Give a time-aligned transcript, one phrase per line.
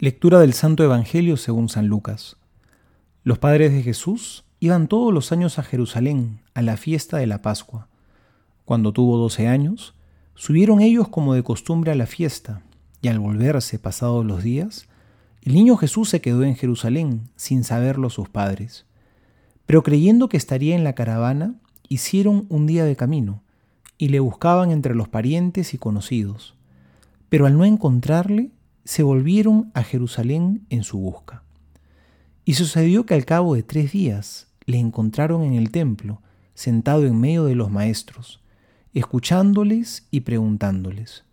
[0.00, 2.36] Lectura del Santo Evangelio según San Lucas.
[3.24, 7.42] Los padres de Jesús iban todos los años a Jerusalén a la fiesta de la
[7.42, 7.88] Pascua.
[8.64, 9.96] Cuando tuvo doce años,
[10.36, 12.62] subieron ellos como de costumbre a la fiesta,
[13.02, 14.86] y al volverse pasados los días,
[15.42, 18.86] el niño Jesús se quedó en Jerusalén sin saberlo sus padres.
[19.66, 21.56] Pero creyendo que estaría en la caravana,
[21.88, 23.42] hicieron un día de camino,
[23.98, 26.54] y le buscaban entre los parientes y conocidos.
[27.28, 28.52] Pero al no encontrarle,
[28.88, 31.42] se volvieron a Jerusalén en su busca.
[32.46, 36.22] Y sucedió que al cabo de tres días le encontraron en el templo,
[36.54, 38.40] sentado en medio de los maestros,
[38.94, 41.26] escuchándoles y preguntándoles.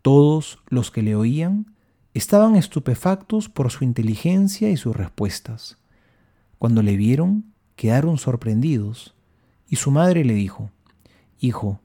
[0.00, 1.74] Todos los que le oían
[2.14, 5.76] estaban estupefactos por su inteligencia y sus respuestas.
[6.58, 9.14] Cuando le vieron, quedaron sorprendidos,
[9.68, 10.70] y su madre le dijo,
[11.40, 11.78] Hijo,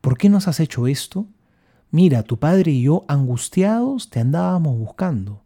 [0.00, 1.28] ¿por qué nos has hecho esto?
[1.94, 5.42] Mira, tu padre y yo, angustiados, te andábamos buscando.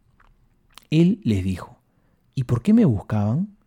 [0.89, 1.77] Él les dijo,
[2.35, 3.57] ¿y por qué me buscaban?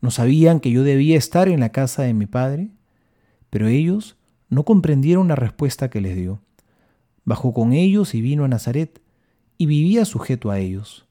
[0.00, 2.70] ¿No sabían que yo debía estar en la casa de mi padre?
[3.50, 4.16] Pero ellos
[4.48, 6.40] no comprendieron la respuesta que les dio.
[7.26, 9.02] Bajó con ellos y vino a Nazaret,
[9.58, 11.06] y vivía sujeto a ellos.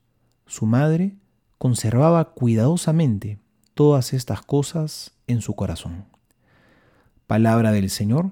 [0.47, 1.15] Su madre
[1.59, 3.37] conservaba cuidadosamente
[3.75, 6.05] todas estas cosas en su corazón.
[7.27, 8.31] Palabra del Señor,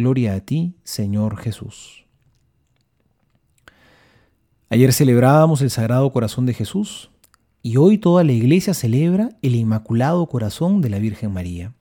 [0.00, 2.06] Gloria a ti, Señor Jesús.
[4.72, 7.10] Ayer celebrábamos el Sagrado Corazón de Jesús
[7.60, 11.74] y hoy toda la iglesia celebra el Inmaculado Corazón de la Virgen María.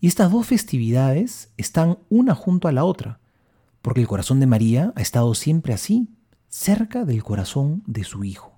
[0.00, 3.20] Y estas dos festividades están una junto a la otra,
[3.82, 6.08] porque el corazón de María ha estado siempre así,
[6.48, 8.54] cerca del corazón de su Hijo.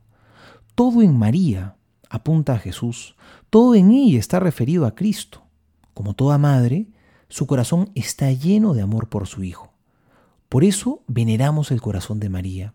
[0.77, 1.75] Todo en María
[2.09, 3.17] apunta a Jesús,
[3.50, 5.43] todo en ella está referido a Cristo.
[5.95, 6.87] Como toda madre,
[7.28, 9.72] su corazón está lleno de amor por su Hijo.
[10.48, 12.75] Por eso veneramos el corazón de María,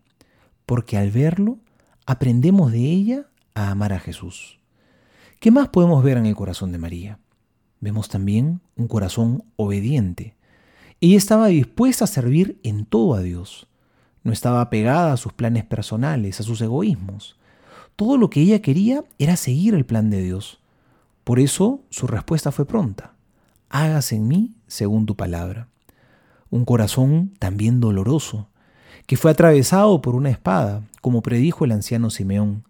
[0.66, 1.58] porque al verlo
[2.06, 4.60] aprendemos de ella a amar a Jesús.
[5.40, 7.20] ¿Qué más podemos ver en el corazón de María?
[7.80, 10.36] Vemos también un corazón obediente.
[11.02, 13.68] Ella estaba dispuesta a servir en todo a Dios.
[14.24, 17.38] No estaba apegada a sus planes personales, a sus egoísmos.
[17.96, 20.62] Todo lo que ella quería era seguir el plan de Dios.
[21.24, 23.14] Por eso su respuesta fue pronta
[23.74, 25.68] hágase en mí según tu palabra.
[26.52, 28.48] Un corazón también doloroso,
[29.06, 32.64] que fue atravesado por una espada, como predijo el anciano Simeón,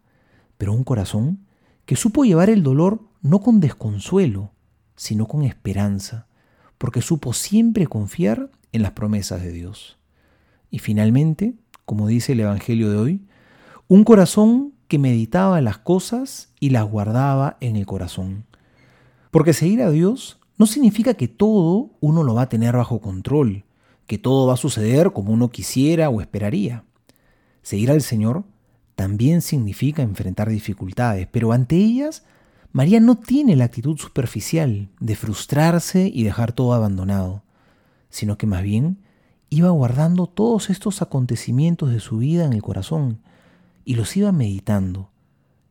[0.57, 1.39] pero un corazón
[1.85, 4.51] que supo llevar el dolor no con desconsuelo,
[4.95, 6.27] sino con esperanza,
[6.77, 9.97] porque supo siempre confiar en las promesas de Dios.
[10.69, 11.53] Y finalmente,
[11.85, 13.21] como dice el Evangelio de hoy,
[13.87, 18.45] un corazón que meditaba las cosas y las guardaba en el corazón.
[19.31, 23.63] Porque seguir a Dios no significa que todo uno lo va a tener bajo control,
[24.13, 26.83] que todo va a suceder como uno quisiera o esperaría.
[27.63, 28.43] Seguir al Señor
[28.93, 32.23] también significa enfrentar dificultades, pero ante ellas
[32.71, 37.41] María no tiene la actitud superficial de frustrarse y dejar todo abandonado,
[38.11, 38.99] sino que más bien
[39.49, 43.17] iba guardando todos estos acontecimientos de su vida en el corazón
[43.83, 45.09] y los iba meditando,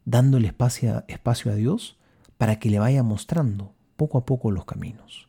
[0.04, 1.97] dándole espacio, espacio a Dios
[2.38, 5.28] para que le vaya mostrando poco a poco los caminos.